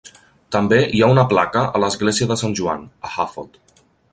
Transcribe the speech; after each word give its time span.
També 0.55 0.79
hi 0.95 1.01
ha 1.01 1.09
una 1.15 1.27
placa 1.35 1.63
a 1.79 1.83
l'església 1.83 2.31
de 2.33 2.39
Sant 2.45 2.59
Joan, 2.61 2.89
a 3.09 3.13
Hafod. 3.27 3.63